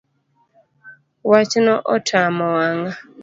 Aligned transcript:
Wachno 1.29 1.73
otamo 1.95 2.45
wang’a 2.55 2.91